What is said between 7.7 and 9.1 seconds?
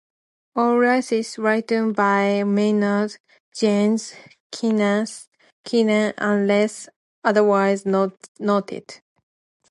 noted.